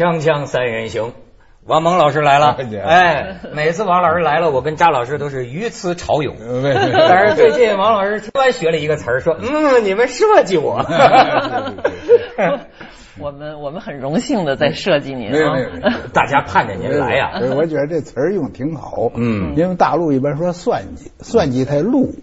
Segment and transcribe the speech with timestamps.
[0.00, 1.12] 锵锵三人行，
[1.66, 2.56] 王蒙老师来了。
[2.86, 6.36] 哎，每次王老师来了，我跟扎老师都是鱼雌潮涌。
[6.40, 10.82] 但是最近王老师突然学了一个词儿，说：“嗯，你们设计我。
[13.20, 15.32] 我们我们很荣幸的在设计您，
[16.14, 17.32] 大家盼着您来呀。
[17.54, 19.10] 我觉得这词儿用挺好。
[19.14, 22.14] 嗯，因为大陆一般说算计，算计太露。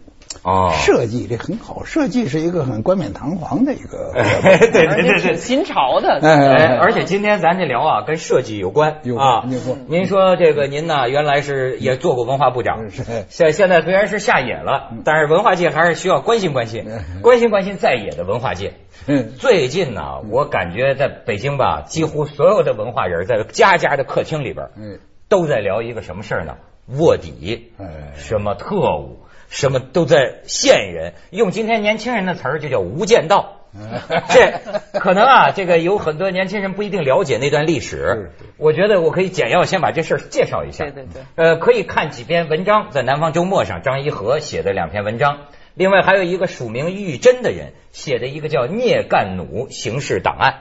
[0.43, 6.19] 哦，设计这很好，设计是一个很冠冕堂皇的一个， 对对对对，新潮的。
[6.21, 9.43] 哎，而且今天咱这聊啊，跟设计有关啊。
[9.87, 12.89] 您说这个您呢，原来是也做过文化部长，
[13.29, 16.85] 现现在虽然是下野了，但是文化界还是需要关心关心，
[17.21, 18.73] 关心关心在野的文化界。
[19.37, 24.67] 最近呢，我感觉在北京吧，几乎所有的文化人在家家的客厅里边，
[25.29, 26.55] 都在聊一个什么事儿呢？
[26.97, 27.71] 卧底，
[28.15, 29.19] 什么特务。
[29.49, 33.53] 什么都在线人，用今天年轻人的词儿就叫无间道。
[34.29, 38.31] 这可能啊，这个有很多年轻人不一定了解那段历史。
[38.57, 40.85] 我觉得我可以简要先把这事儿介绍一下。
[40.85, 41.21] 对对对。
[41.35, 45.41] 呃，可以看几篇文章，在《南方周末》上，张一和写的两篇文章。
[45.75, 50.53] 另外还有一个署名玉珍的人写的一个叫《聂干弩刑事档案》。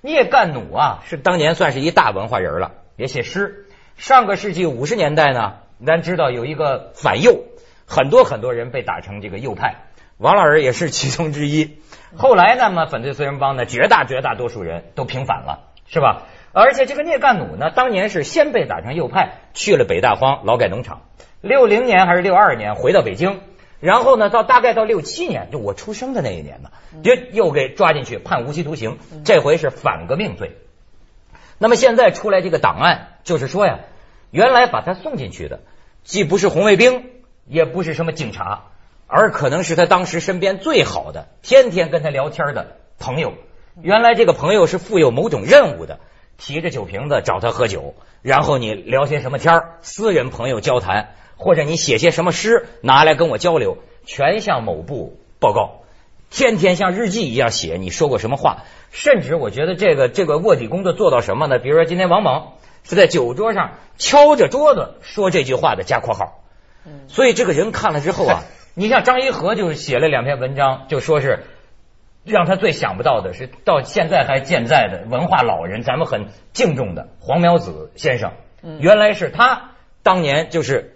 [0.00, 3.66] 聂干弩啊，是当年算是一大文化人了，也写诗。
[3.96, 7.42] 上个世纪五十年代呢，咱知道有一个反右。
[7.86, 9.76] 很多很多人被打成这个右派，
[10.18, 11.78] 王老师也是其中之一。
[12.16, 16.22] 后来呢，么反对四人帮呢，绝大绝大多数人都平反了，是吧？
[16.52, 21.02] 而且这个聂干弩呢，当年是先被打成右派，去了北大荒劳改农场。
[21.40, 23.40] 六零年还是六二年回到北京，
[23.80, 26.70] 然后呢，到大概到六七年，就我出生的那一年呢，
[27.02, 30.56] 又又给抓进去判无期徒刑，这回是反革命罪。
[31.58, 33.80] 那么现在出来这个档案，就是说呀，
[34.30, 35.60] 原来把他送进去的，
[36.04, 37.10] 既不是红卫兵。
[37.46, 38.64] 也不是什么警察，
[39.06, 43.34] 而可能是他当时身边最好的、天天跟他聊天的朋友。
[43.80, 45.98] 原来这个朋友是负有某种任务的，
[46.38, 55.80] 提着酒瓶子找他喝酒，然后你聊些什么天私人朋友交谈，或者你写些什么诗拿来跟我交流，全向某部报告。
[56.30, 61.58] 天天像日记一样写你说过什么话，甚至我觉得这个这个卧底工作做到什么呢？
[61.58, 62.52] 比如说今天王蒙
[62.84, 66.43] 是在酒桌上敲着桌子说这句话的，加括号。
[67.08, 68.42] 所以这个人看了之后啊，
[68.74, 71.44] 你像张一和就写了两篇文章，就说是
[72.24, 78.32] 让他最想不到的是到现在还健在的文化老人，咱们很敬重的黄苗子先生，
[78.80, 79.70] 原来是他
[80.02, 80.94] 当年就是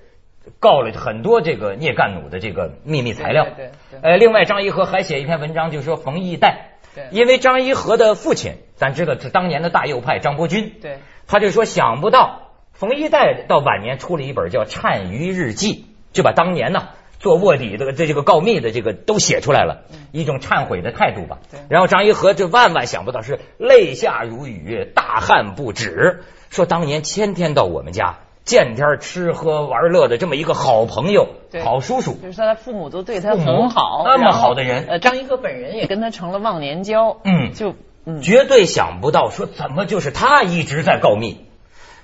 [0.59, 3.45] 告了很多这个聂干弩的这个秘密材料。
[3.57, 4.01] 对对。
[4.03, 6.79] 呃，另外张一和还写一篇文章，就说冯一代，
[7.11, 12.48] 因为张一和的父亲咱知道是当年的大右派张伯钧，对，他就说想不到。
[12.79, 15.75] 冯一代到晚年出了一本叫《颤余日记》，
[16.13, 21.39] 就把当年呢做卧底的这这个告密的这个都写出来了，一种忏悔的态度吧。
[21.69, 31.31] 然后张一和就万万想不到是泪下如雨，大汗不止，说当年天天到我们家见天吃喝玩乐的这么一个好朋友、
[31.65, 34.87] 好叔叔，就是他的父母都对他很好，那么好的人。
[34.89, 37.17] 呃，张一和本人也跟他成了忘年交。
[37.25, 37.75] 嗯，就
[38.23, 41.45] 绝对想不到，说怎么就是他一直在告密。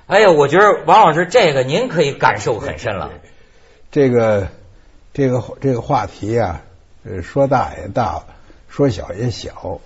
[0.07, 3.11] 哎呀，我觉得王老师这个您可以感受很深了。
[3.91, 4.49] 这个
[5.15, 6.61] 这个这个话题啊，
[7.23, 8.23] 说大也大，
[8.69, 9.81] 说小也小。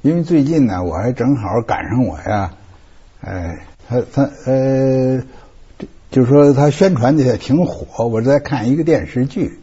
[0.00, 2.54] 因为最近呢，我还正好赶上我呀，
[3.20, 5.22] 哎，他他呃，
[6.10, 8.06] 就是说他宣传的也挺火。
[8.06, 9.58] 我在看一个电视剧，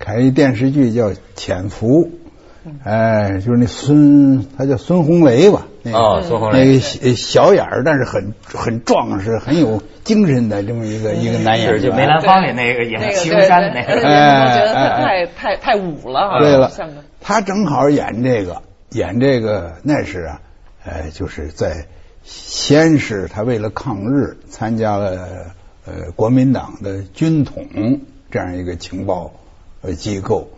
[0.00, 2.06] 看一电视剧叫《潜伏》。
[2.84, 5.66] 哎，就是那孙，他叫孙红雷吧？
[5.92, 11.80] 哦，孙红雷，那个小眼儿，但是很很壮实、很有精神的这么一个一个男演员。
[11.80, 16.38] 就梅兰芳里那个演青山那个，我觉得他太太太武了。
[16.40, 16.70] 对了，
[17.20, 20.40] 他正好演这个，演这个那是啊，
[20.84, 21.86] 哎，就是在
[22.24, 25.18] 先是他为了抗日参加了
[25.86, 27.64] 呃国民党的军统
[28.30, 29.32] 这样一个情报
[29.82, 30.48] 呃机构。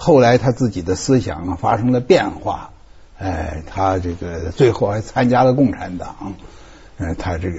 [0.00, 2.70] 后来他自己的思想发生了变化，
[3.18, 6.34] 哎，他这个最后还参加了共产党，
[6.98, 7.58] 呃，他这个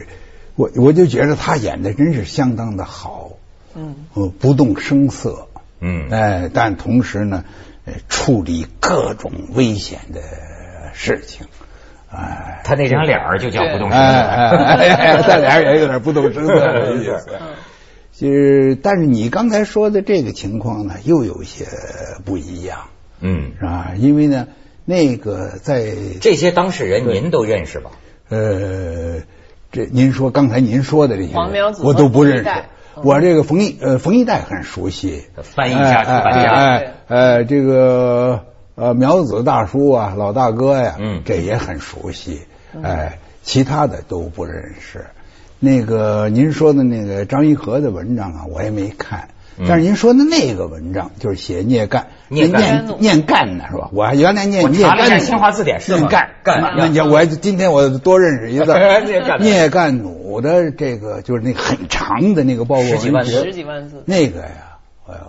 [0.56, 3.32] 我我就觉得他演的真是相当的好，
[3.76, 4.08] 嗯，
[4.40, 5.50] 不动声色，
[5.82, 7.44] 嗯，哎，但同时呢，
[8.08, 10.22] 处理各种危险的
[10.94, 11.46] 事情，
[12.10, 14.06] 哎，他那张脸儿就叫不动声色，
[15.28, 17.38] 他脸也有点不动声色的意思。
[18.20, 21.66] 就是，但是你刚才说的这个情况呢，又有些
[22.26, 22.80] 不一样，
[23.22, 23.92] 嗯，是吧？
[23.98, 24.48] 因为呢，
[24.84, 27.92] 那个在这些当事人您都认识吧？
[28.28, 29.22] 呃，
[29.72, 31.34] 这您说刚才您说的这些，
[31.82, 32.50] 我都不认识。
[33.02, 38.44] 我这个冯一呃冯一代很熟悉，翻译家、出版家，哎，呃，这个
[38.76, 42.42] 呃苗子大叔啊，老大哥呀，嗯，这也很熟悉，
[42.84, 45.06] 哎，其他的都不认识。
[45.60, 49.30] 那个您说的那个张一和的文章啊，我也没看。
[49.68, 53.90] 但是您说的那个文章就是写聂干，念念念干的是吧？
[53.92, 56.62] 我原来念聂干，新华字典是念干干。
[56.78, 58.74] 那你我今天我多认识一个
[59.42, 64.02] 聂干弩的这个就是那很长的那个报告文学，十几万字。
[64.06, 64.78] 那个呀，
[65.10, 65.20] 哎呦，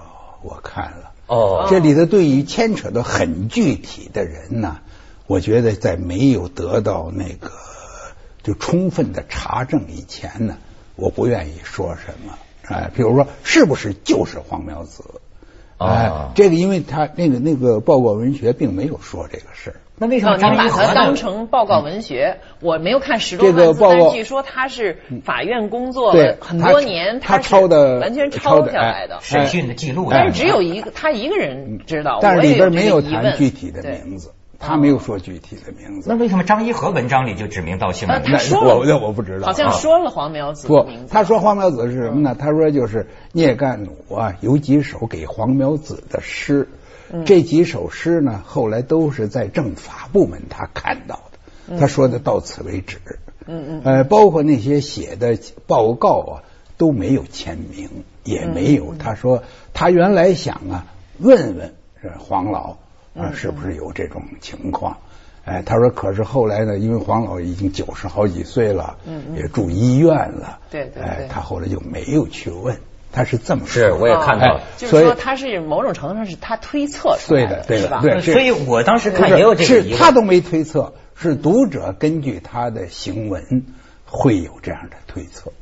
[0.43, 1.11] 我看了。
[1.26, 1.67] 哦。
[1.69, 4.76] 这里头对于牵扯到很具体的人呢，
[5.26, 7.50] 我觉得在没有得到那个
[8.43, 10.57] 就充分的查证以前呢，
[10.97, 12.35] 我不愿意说什么。
[12.67, 15.05] 哎，比如说，是不是就是黄苗子？
[15.79, 19.77] 哎，这个，因为他那个那个报告文学并没有说这个事儿。
[19.97, 22.39] 那为什么您把它当成报告文学？
[22.61, 30.09] 我没有看十多万字，但据说他是法院工作很多年，他抄的完全抄下来的审讯的记录。
[30.11, 34.33] 但是只有一个他一个人知道，但是里边没有谈具体的名字。
[34.61, 38.21] 他没有说具体的名字，那为什么张一和文章里就指名道姓了？
[38.21, 42.37] 他说了，那我不知道，好像说了黄苗子不，他说黄苗子是什么呢？
[42.39, 46.69] 他说就是聂干弩啊，有几首给黄苗子的诗，
[47.25, 51.79] 这几首诗呢，后来都是在政法部门他看到的。
[51.79, 52.99] 他说的到此为止。
[53.47, 56.43] 嗯嗯，呃，包括那些写的报告啊，
[56.77, 57.89] 都没有签名，
[58.25, 58.95] 也没有。
[58.99, 59.43] 他说
[59.73, 60.87] 他原来想啊，
[61.19, 62.77] 问问是黄老。
[63.15, 64.99] 啊，是不是有这种情况？
[65.45, 72.77] 哎，他说，可是后来呢，因为黄老已经九十好几岁了，嗯也住医院了，对对，哎，他后来就没有去问，
[73.11, 73.83] 他是这么说。
[73.83, 74.61] 是，我也看到了。
[74.77, 78.21] 就是说，他是某种程度上是他推测出来的，对的，对。
[78.21, 83.65] 所以我当时看也有这个是他都没推测，是读者根据他的行文
[84.05, 85.53] 会有这样的推测。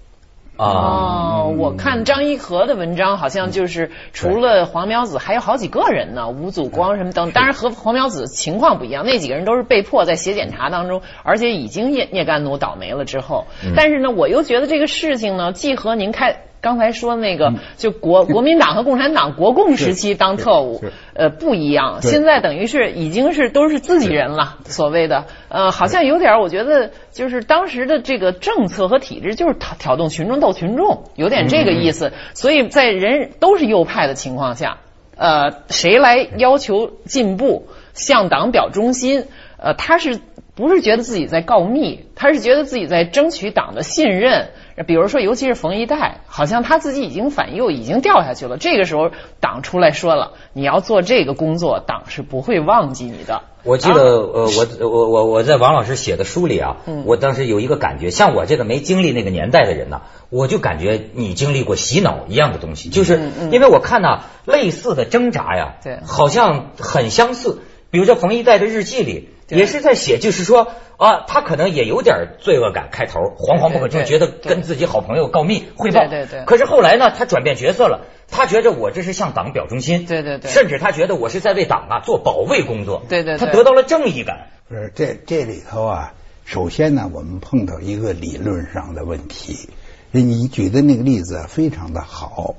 [0.59, 7.31] 哦，我看张一和的文章，好像就是除了黄苗子，还有好几个人呢，吴祖光什么等。
[7.31, 13.47] 当然和黄苗子情况不一样，那几个人都是被迫在写检查当中，而且已经聂聂干奴倒霉了之后。
[13.77, 16.48] 但是呢，我又觉得这个事情呢，既和您开。
[16.61, 20.83] 刚才说那个，就国国民党和共产党国共时期当特务，
[21.15, 22.01] 呃，不一样。
[22.03, 32.13] 现在等于是已经是都是自己人了，所谓的，呃，好像有点，我觉得就是当时的这个政策和体制就是挑挑动群众斗群众，有点这个意思。
[32.35, 34.79] 所以在人都是右派的情况下，
[35.17, 39.27] 呃，谁来要求进步，向党表忠心，
[39.59, 40.19] 呃，他是
[40.57, 42.07] 不是觉得自己在告密？
[42.17, 44.49] 他是觉得自己在争取党的信任。
[44.87, 48.57] 比如说，尤其是冯一代，好像他自己已经反右，已经掉下去了。
[48.59, 49.11] 这个时候，
[49.41, 53.43] 党出来说了，你要做这个工作，党是不会忘记你的。
[53.65, 54.49] 我记得，呃，
[54.81, 63.21] 我我我我在王老师写的书里啊，我当时有一个感觉，像我这个没经历那个年代的人呢，我就感觉你经历过洗脑一样的东西，就是
[63.51, 67.59] 因为我看到类似的挣扎呀，对，好像很相似。
[67.91, 69.31] 比如说冯一代的日记里。
[69.49, 76.07] 也是在写，就是说啊，他可能也有点罪恶感，开头惶惶不可终，觉得跟自己好朋友告密汇报。
[76.09, 76.45] 对对。
[76.45, 80.05] 可是后来呢，他转变角色了，他觉着我这是向党表忠心。
[80.07, 80.51] 对对对。
[80.51, 83.03] 甚至他觉得我是在为党啊做保卫工作。
[83.09, 83.39] 对对。
[83.39, 84.49] 他得到了正义感。
[84.69, 86.13] 不是这这里头啊，
[86.45, 89.71] 首先呢，我们碰到一个理论上的问题。
[90.11, 92.55] 你举的那个例子非常的好。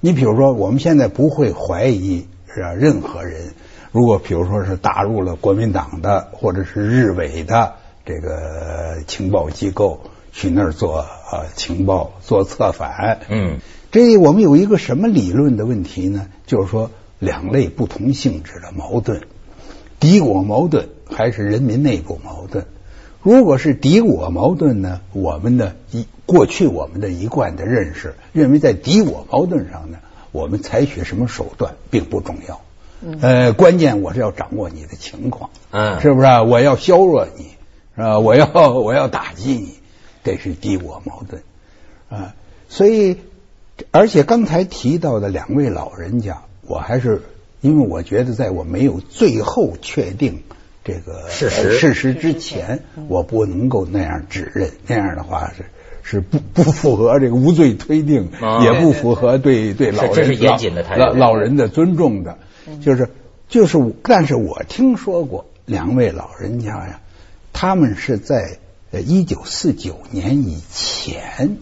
[0.00, 2.74] 你比如说，我们现在不会怀疑是吧？
[2.74, 3.54] 任何人。
[3.94, 7.74] 如果比如说是打入了国民党的或者是日伪的
[8.04, 10.00] 这个情报机构
[10.32, 13.58] 去那儿做呃情报做策反，嗯，
[13.92, 16.26] 这我们有一个什么理论的问题呢？
[16.44, 19.20] 就是说两类不同性质的矛盾，
[20.00, 22.66] 敌我矛盾还是人民内部矛盾？
[23.22, 29.98] 如果是敌我矛盾呢，我们的一过去我们的一贯的认识认为在敌我矛盾上呢，
[30.32, 32.60] 我们采取什么手段并不重要。
[33.20, 36.26] 呃，关键我是要掌握你的情况，嗯，是不是？
[36.50, 37.44] 我要削弱你，
[37.96, 38.18] 是吧？
[38.18, 39.78] 我要 我要打击你，
[40.22, 41.42] 这是敌我矛盾
[42.08, 42.34] 啊。
[42.68, 43.18] 所以，
[43.90, 47.22] 而且刚才提到的两位老人家，我还是
[47.60, 50.42] 因为我觉得，在我没有最后确定
[50.84, 54.70] 这个事实事实之前，我不能够那样指认。
[54.86, 55.64] 那样的话是
[56.06, 58.28] 是不不符合这个无罪推定，
[58.62, 60.12] 也不符合对对老人
[60.98, 62.36] 老老人的尊重的。
[62.82, 63.10] 就是
[63.48, 67.00] 就是，但是我听说过两位老人家呀，
[67.52, 68.58] 他们是在
[68.92, 71.58] 一九四九年以前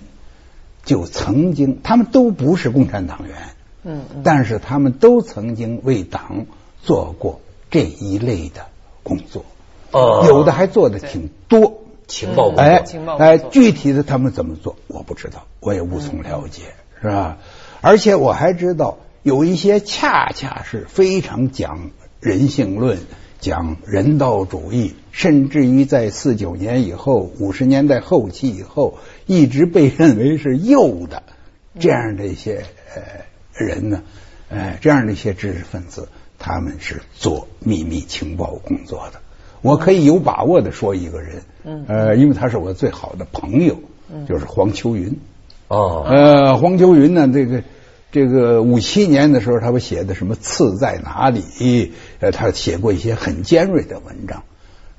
[0.85, 3.37] 就曾经，他们都不是共产党员，
[3.85, 6.47] 嗯，但是他们都曾经为党
[6.83, 7.41] 做过
[7.71, 8.67] 这一类的
[9.03, 9.45] 工作，
[9.91, 12.85] 哦，有的还做的挺多情报工作，哎
[13.19, 16.63] 哎，具体的他们怎么做我不知道，我也无从了解，
[17.01, 17.39] 是吧？
[17.81, 18.99] 而且我还知道。
[19.23, 22.99] 有一些恰恰是非常讲人性论、
[23.41, 31.23] 讲人道主义，甚至于在四九年以后、五十年代后期以后，一直被认为是右的
[31.79, 32.65] 这样的一些
[32.95, 33.03] 呃
[33.55, 34.03] 人呢，
[34.49, 39.21] 呃这样的一些知识分子，他们是做秘密情报工作的。
[39.61, 43.79] 我可以有把握的说一个人，嗯呃，因为他是我最好的朋友，
[44.29, 45.17] 就是黄秋云。
[45.69, 47.63] 哦，呃，黄秋云呢，这个
[48.13, 51.95] 这个五七年的时候，他不写的什么刺在哪里？
[52.21, 54.45] 呃，他写过一些很尖锐的文章。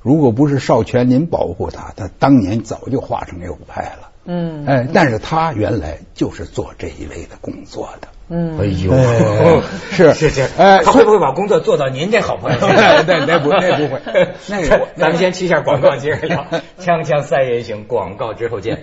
[0.02, 4.10] 如果不是少全您保护他，他当年早就化成右派了。
[4.26, 8.08] 嗯哎，但是他原来就是做这一类的工作的。
[8.30, 12.58] 嗯哎呦 哎，是是是，哎他会不会把工作做到您这好朋友？
[13.06, 14.02] 那那不那不会
[14.48, 16.48] 那个咱们先去一下广告，接着聊。
[16.80, 18.82] 锵锵三人行，广告之后见。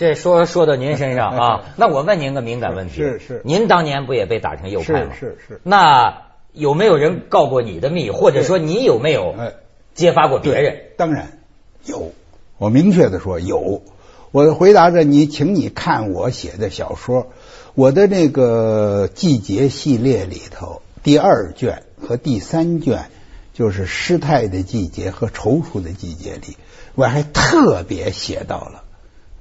[0.00, 3.42] 这说说到您身上啊， 那我问您个敏感问题，是是。
[3.44, 5.10] 您当年不也被打成右派吗？
[5.12, 5.56] 是是。
[5.56, 6.22] 是那
[6.54, 9.52] 有没有人告过你的密，或者说你有没有哎。
[9.92, 10.78] 揭发过别人？
[10.96, 11.38] 当然
[11.84, 12.12] 有，
[12.56, 13.82] 我明确的说有。
[14.30, 17.26] 我回答着你，请你看我写的小说，
[17.74, 23.10] 我的那个季节系列里头，第二卷和第三卷
[23.52, 26.56] 就是失态的季节和踌躇的季节里，
[26.94, 28.79] 我还特别写到了，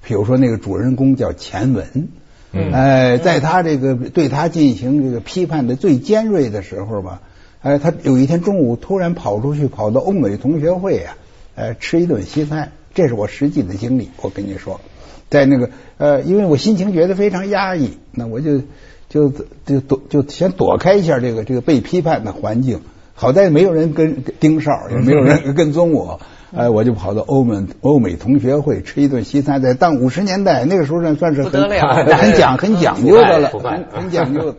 [0.09, 2.07] 比如说那个主人公叫钱文，
[2.51, 7.21] 嗯哎，在他这个对他进行这个批判的最尖锐的时候吧，
[7.61, 11.15] 哎，他有一天中午突然跑出去，跑到欧美同学会啊，
[11.53, 14.09] 呃，吃一顿西餐，这是我实际的经历。
[14.23, 14.81] 我跟你说，
[15.29, 18.63] 在那个呃，因为我心情觉得非常压抑，那我就
[19.09, 19.31] 就
[19.67, 22.81] 就躲就先躲开一下这个这个被批判的环境。
[23.13, 26.19] 好在没有人跟跟盯梢，也没有人跟踪我，
[26.55, 29.61] 哎，我就跑到欧美欧美同学会吃一顿西餐。
[29.61, 34.57] 在当五十年代那个时候呢，算是很了很讲很讲究的了，很很讲究的。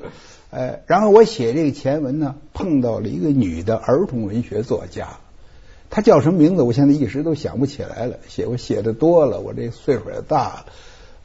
[0.50, 5.08] 哎，然后我写这个前文呢，碰到了一个女的儿童文学作家，
[5.90, 6.62] 她叫什么名字？
[6.62, 8.16] 我现在一时都想不起来了。
[8.28, 10.64] 写我写的多了，我这岁数也大了，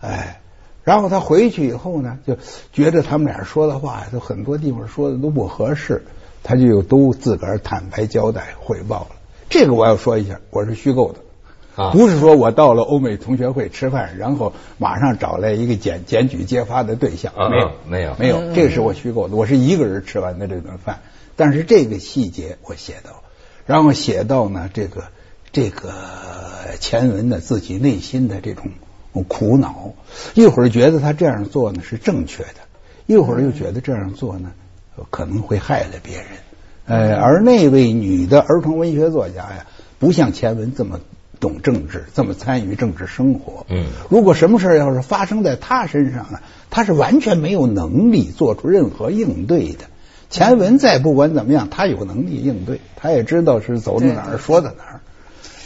[0.01, 0.41] 哎。
[0.83, 2.37] 然后她回去以后呢，就
[2.71, 6.03] 觉得他们俩说的话就很多地方说的都不合适，
[6.43, 9.15] 她就又都自个儿坦白交代汇报了。
[9.49, 11.19] 这个我要说一下，我是虚构的。
[11.83, 11.91] 啊。
[11.91, 17.71] 不是说我到了欧美同学会吃饭，然后马上找来一个检检举揭发的对象，啊没有。
[17.87, 18.15] 没有。
[18.17, 21.01] 没有，这个是我虚构的，我是一个人吃完的这顿饭，
[21.35, 23.23] 但是这个细节我写到，
[23.65, 25.05] 然后写到呢这个
[25.51, 25.93] 这个
[26.79, 28.71] 前文呢自己内心的这种
[29.27, 29.93] 苦恼，
[30.33, 32.61] 一会儿觉得他这样做呢是正确的，
[33.05, 34.51] 一会儿又觉得这样做呢
[35.09, 36.27] 可能会害了别人，
[36.87, 39.65] 呃，而那位女的儿童文学作家呀，
[39.99, 40.99] 不像前文这么
[41.39, 43.65] 懂政治，这么参与政治生活。
[43.69, 46.39] 嗯如果什么事儿要是发生在她身上呢，
[46.69, 49.85] 她是完全没有能力做出任何应对的。
[50.29, 54.99] 前文再不管怎么样，他有能力应对，他也知道是走到哪儿说到哪儿。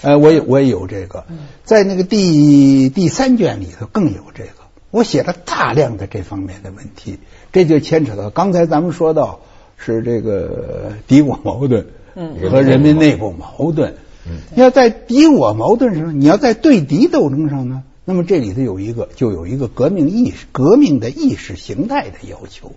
[0.02, 1.26] 呃，我也我也有这个，
[1.64, 4.52] 在那个第第三卷里头更有这个，
[4.92, 7.20] 我写了大量的这方面的问题，
[7.52, 9.40] 这就牵扯到刚才咱们说到
[9.80, 13.96] 是这个敌我矛盾嗯和人民内部矛盾。
[14.28, 22.74] 嗯要在敌我矛盾上，你要在对敌斗争上呢，那么这里头有一个就有一个革命意识、革命的意识形态的要求。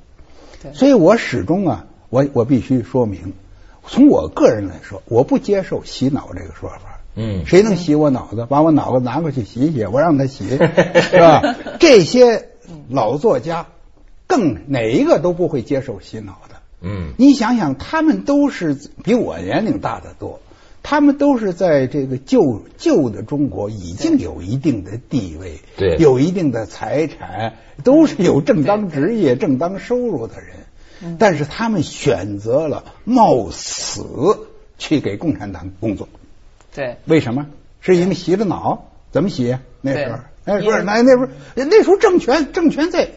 [0.62, 3.32] 对所以我始终啊，我我必须说明，
[3.86, 7.00] 从我个人来说，我不接受洗脑这个说法。
[7.14, 8.46] 嗯谁能洗我脑子？
[8.48, 11.56] 把我脑子拿过去洗一洗，我让他洗， 是吧？
[11.80, 12.48] 这些
[12.88, 13.66] 老作家
[14.26, 16.51] 更哪一个都不会接受洗脑的。
[16.82, 17.14] 嗯。
[17.16, 20.40] 你想想，他们都是比我年龄大得多，
[20.82, 25.96] 他们都是在这个旧旧的中国已经有一定的地位，对。
[25.96, 34.04] 有一定的财产，都是有正当职业、正当收入的人，但是他们选择了冒死
[34.78, 36.08] 去给共产党工作，
[36.74, 37.46] 对，为什么？
[37.80, 38.88] 是因为洗了脑？
[39.10, 39.56] 怎么洗？
[39.80, 40.22] 那时候，对。
[40.44, 43.10] 哎，不是，那那不是那时候政权政权在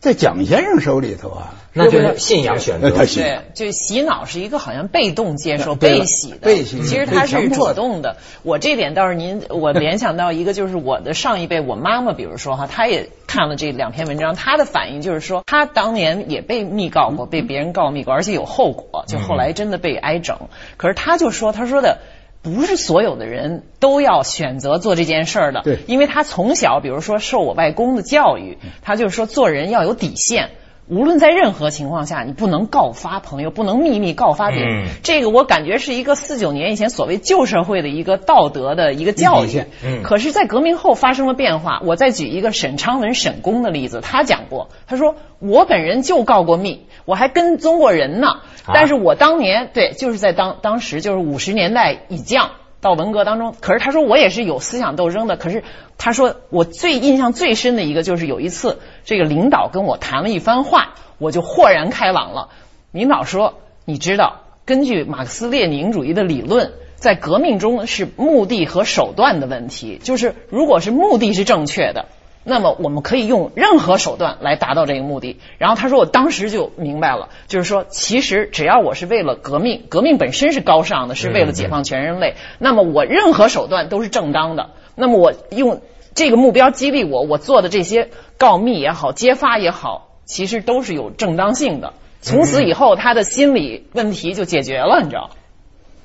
[0.00, 8.16] 在蒋先生手里头啊，那就是不信仰选择他洗对，就洗脑是一个好像被动接受、被洗的，被洗其实他是主动的。
[8.44, 20.38] 我这点倒是您，我联想到一个，就是我的上一辈，我妈妈，比如说哈，她也看了这两篇文章，她的反应就是说，她当年也被密告过，被别人告密过，而且有后果，就后来真的被挨整。
[20.76, 21.98] 可是她就说，她说的。
[22.42, 30.50] 不是所有的人都要选择做这件事儿的，对因为他从小，比如说受我外公的教育，他就是说做人要有底线，
[30.86, 34.84] 无论在任何情况下，你不能告发朋友，不能秘密告发别人。
[34.84, 39.64] 嗯这个我感觉是一个四九年以前所谓旧社会的一个道德的一个教育。
[39.84, 41.80] 嗯可是，在革命后发生了变化。
[41.84, 48.40] 我再举一个沈昌文沈公的例子，他讲过，他说我本人就告过密，我还跟踪过人呢。
[48.72, 52.50] 但是我当年对，就是在当当时就是五十年代以降。
[52.80, 55.36] 到文革当中，可是他说我也是有思想斗争的。
[55.36, 55.64] 可是
[55.96, 62.50] 他说我最印象最深的一个就是有一次，这个领导跟我谈了一番话，我就豁然开朗了。
[62.92, 72.06] 领导说，你知道，根据马克思列宁主义的理论，在革命中是目的和手段的问题，就是如果是目的是正确的。
[72.48, 75.38] 那么我们可以用任何手段来达到这个目的。
[75.58, 84.70] 然后他说，我当时就明白了，就是说，其实只要我是为了革命，革命本身是高尚的，是为了解放全人类，那么我任何手段都是正当的。
[84.96, 85.82] 那么我用
[86.14, 91.92] 这个目标激励我，我做的这些告密也好，揭发也好，其实都是有正当性的。
[92.20, 95.30] 从此以后，他的心理问题就解决了，你知道。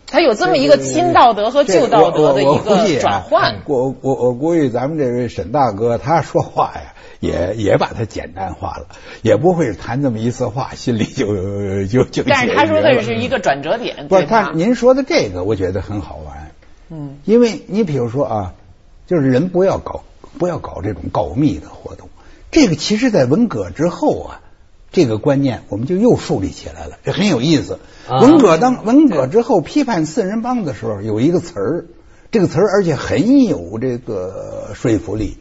[0.05, 3.62] 他有这么一个新道德和旧道德的一个转换。
[3.65, 8.88] 我我我估计咱们这位沈大哥他说话呀，也也把它简单化了，
[9.22, 12.24] 也不会谈这么一次话，心里就就就。
[12.24, 14.07] 但是他说的是一个转折点。
[14.07, 16.51] 不是他，您说的这个我觉得很好玩。
[16.89, 18.53] 嗯，因为你比如说啊，
[19.07, 20.03] 就是人不要搞
[20.38, 22.10] 不要搞这种告密的活动，
[22.51, 24.39] 这个其实在文革之后啊。
[24.93, 27.79] 这个观念我们就又树立起来了，这很有意思。
[28.07, 31.85] 啊、文革当文革之后批判四人帮的时候，有一个词儿，
[32.31, 35.38] 这个词儿而且很有这个说服力，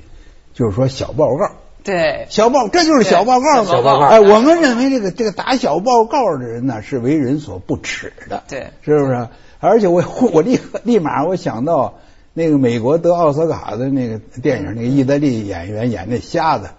[0.54, 1.52] 就是说小报告。
[1.84, 3.70] 对，小报这就是小报告嘛。
[3.70, 4.06] 小报告。
[4.06, 8.44] 哎，我们认为这个这个打小报告的人呢，是为人所不齿的。
[8.48, 9.28] 对，是不是？
[9.60, 11.98] 而且我 我立刻立马我想到
[12.32, 16.70] 那个美国得奥斯卡的那个电影，那个意大利演员演那瞎子。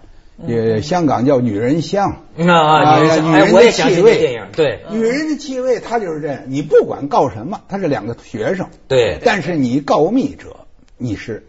[0.46, 6.42] 也香港叫女人香啊，女人的气味，电影对，女人的气味，她就是这样。
[6.46, 10.66] 你不管告什么，他是两个学生，对，但是你告密者，
[10.98, 11.46] 你是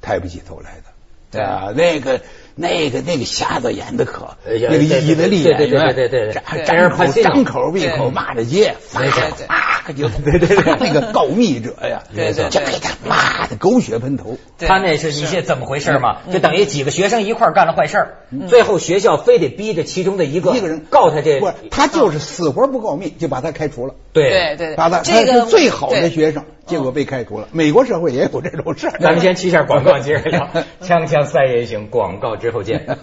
[0.00, 0.84] 抬不起头来的，
[1.30, 1.40] 对。
[1.40, 2.20] 啊，那个。
[2.58, 14.38] 那个那个瞎子演的可，那个意大利演员，对对对对，张口张口闭口骂着街，对对对，啊就对对对，那个告密者呀， 对对，就给他妈的狗血喷头。
[14.58, 16.18] 他那是你这怎么回事嘛？
[16.32, 18.06] 就等于几个学生一块干了坏事，
[18.48, 23.94] 最后学校非得逼着其中的一个一个人告他这，不是他就是死活不告密，就把他开除了。
[24.12, 24.30] 对。
[24.30, 27.48] 对对，把他他是最好的学生，结果被开除了。
[27.52, 28.98] 美国社会也有这种事儿。
[28.98, 30.48] 咱们先去一下广告，接着聊。
[30.82, 32.84] 锵锵三人行，广告之后见。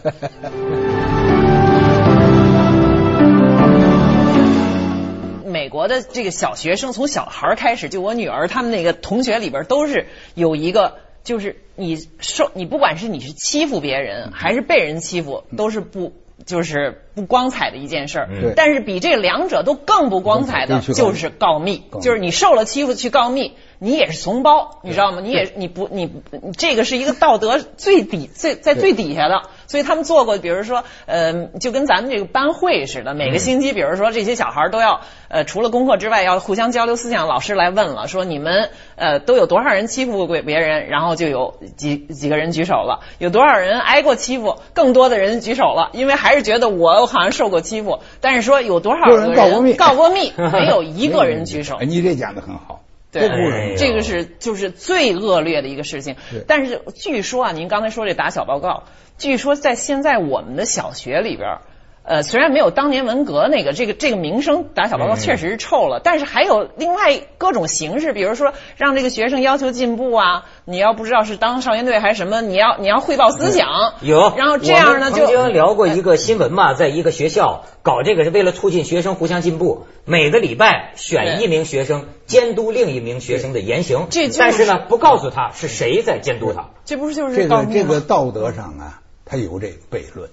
[5.45, 16.12] 美国的这个小学生从小孩开始，就我女儿他们那个同学里边都是有一个，就是你受你不管是你是欺负别人还是被人欺负，都是不
[16.45, 18.29] 就是不光彩的一件事儿。
[18.32, 23.53] 嗯、但是比这两者都更不光彩的就是告密，就是你受了欺负去告密。
[23.84, 25.19] 你也是怂包，你知道吗？
[25.22, 26.10] 你也你不你
[26.58, 37.28] 这个是一个道德 最底最在最底下的，所以他们做过，比如说呃，就跟咱们这个班会似的，每个星期，比如说这些小孩都要呃，除了功课之外，要互相交流思想。
[37.28, 40.88] 老师来问了，说你们呃都有多少人欺负过别人？
[40.88, 44.60] 然后就有几几个人举手了，有多少人挨过欺负？
[44.74, 48.00] 更多的人举手了，因为还是觉得我好像受过欺负。
[48.22, 49.74] 但是说有多少人告过密？
[49.74, 51.80] 告过密， 没有一个人举手。
[51.82, 52.83] 你这讲的很好。
[53.21, 56.15] 对，这个是就是最恶劣的一个事情。
[56.47, 58.84] 但是据说啊，您刚才说这打小报告，
[59.17, 61.60] 据说在现在我们的小学里边，
[62.05, 73.67] 呃，虽然没有当年文革那个这个这个名声打小报告确实是臭了，但是还有另外各种形式，比如说让这个学生要求进步啊，你要不知道是当少先队还是什么，你要你要汇报思想。
[74.01, 86.69] 有，然后这样呢就曾经聊过一个新闻嘛，在一个学校搞这个是为了促进学生互相进步，每个礼拜选一名学生监督另一名学生的言行，这但是呢不告诉他是谁在监督他。
[86.83, 90.29] 这不是就是这个这个道德上啊，他有这个悖论。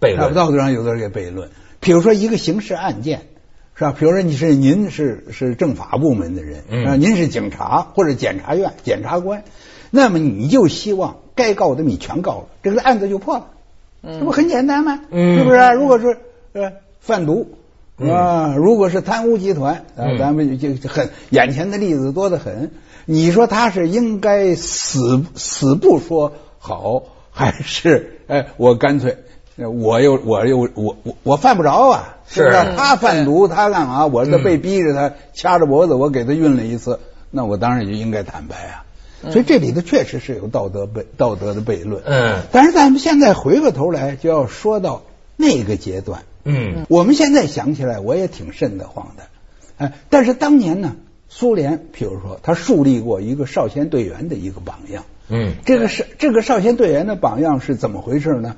[0.00, 1.50] 悖论，道德上有的这个悖论。
[1.80, 3.22] 比如说一个刑事案件，
[3.74, 3.94] 是吧？
[3.98, 9.44] 比如说你是您是是政法部门的人，嗯啊，您是警察或者检察院检察官，
[9.90, 13.46] 那么你就希望该告的你全告了，这个案子就破了，
[14.02, 15.00] 这不很简单吗？
[15.10, 15.58] 嗯是不是？
[15.72, 16.18] 如果是
[16.52, 17.48] 呃贩毒。
[17.98, 22.70] 啊，如果是贪污集团，啊，咱们就就很眼前的例子多得很。
[23.06, 29.16] 你说他是应该死死不说好，还是哎，我干脆
[29.56, 32.54] 我又我又我我我犯不着啊，是不是？
[32.76, 34.04] 他贩毒，他干嘛？
[34.06, 38.84] 我这被逼着他掐着脖子，我给他运了一次，那我当然就应该坦白啊。
[39.30, 42.02] 所以这里头确实是有道德悖道德的悖论。
[42.04, 45.02] 嗯，但是咱们现在回过头来就要说到
[45.36, 46.22] 那个阶段。
[46.44, 49.22] 嗯我们现在想起来，我也挺瘆得慌的。
[49.78, 50.96] 哎，但是当年呢，
[51.28, 55.04] 苏联譬如说，他树立过一个少先队员的一个榜样。
[55.28, 58.54] 嗯这个是这个少先队员的榜样是怎么回事呢？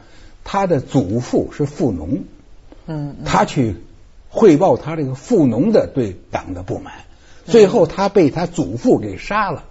[0.50, 2.20] 他的祖父是富农，
[2.86, 3.76] 嗯，他去
[4.30, 6.94] 汇报他这个富农的对党的不满，
[7.44, 9.64] 最后他被他祖父给杀了。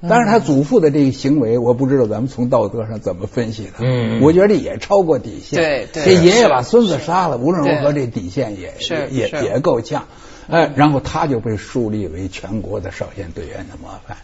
[0.00, 3.72] 当然，他祖父的这个行为，我不知道咱们从道德上怎么分析的。
[3.80, 5.58] 嗯我觉得也超过底线。
[5.58, 10.06] 对对这爷爷把孙子杀了，无论如何，这底线也是也也够呛。
[10.48, 14.18] 哎，然后他就被树立为全国的少先队员的模范。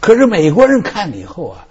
[0.00, 1.65] 可是美国人看了以后啊，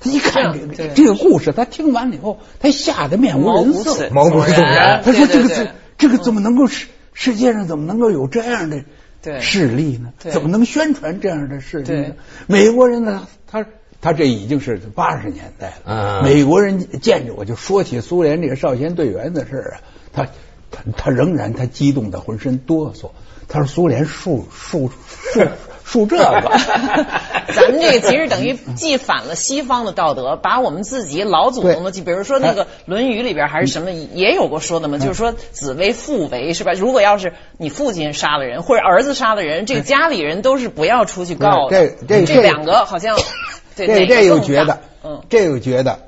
[0.00, 4.08] 他 一看这个这个故事，他听完了以后，他吓得面无人色。
[4.10, 8.84] 毛骨悚然他说：“这个这这个怎么能够世世界上怎么能够有这样的
[9.20, 10.12] 对势力呢？
[10.30, 12.14] 怎么能宣传这样的势力呢？
[12.46, 13.66] 美国人呢，他
[14.00, 15.92] 他这已经是八十年代了。
[15.92, 19.80] 啊美国人见着我就说起苏联这个少先队员的事儿啊，
[20.12, 20.24] 他
[20.70, 23.10] 他他仍然他激动的浑身哆嗦。
[23.48, 24.90] 他说苏联树树
[25.32, 25.40] 树
[25.88, 26.50] 树这个，
[27.54, 36.72] 咱们这个其实等于既反了西方的道德，把我们自己老祖宗的，就比如说那个《论语》里边还是什么也有过说的嘛，就是说子为父为是吧？
[36.74, 41.88] 如果要是你父亲杀了人，或者儿子杀了人，这个家里人都是不要出去告的。
[42.06, 43.16] 这这两个好像
[43.74, 46.00] 对这又觉得，嗯，这又觉得，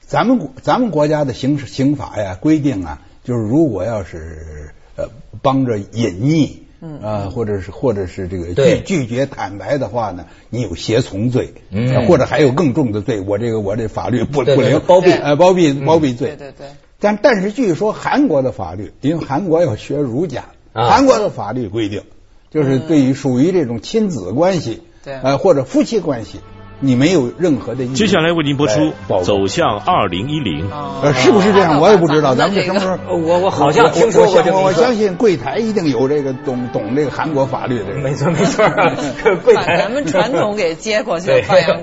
[0.00, 5.10] 咱们国咱们国家的刑事刑法呀规定啊，就是如果要是呃
[5.42, 7.00] 帮着隐匿，嗯。
[7.00, 11.94] 啊，或者是或者是这个拒拒绝坦白的话呢，你有胁从罪，嗯。
[11.94, 15.12] 呃或者还有更重的罪，我这个我这法律不不灵，包庇。
[15.12, 16.66] 呃包庇包庇罪，对对对。
[16.98, 20.88] 但但是据说韩国的法律，因为韩国要学儒家，啊。
[20.88, 22.02] 韩国的法律规定，
[22.50, 25.14] 就是对于属于这种亲子关系，对。
[25.14, 26.40] 呃或者夫妻关系，
[26.80, 28.92] 你没有任何的意义接下来为您播出
[29.24, 30.68] 走向二零一零》。
[31.02, 31.80] 呃，是不是这样？
[31.80, 33.16] 我也不知道，咱们什么时候？
[33.16, 38.02] 我我好像听说过这个我我相信柜台一定有这个懂懂这个韩国法律的人。
[38.02, 38.68] 没错没错，
[39.44, 41.74] 柜台把咱们传统给接过去对了，发扬光